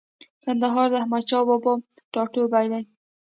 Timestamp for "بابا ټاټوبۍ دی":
1.47-2.83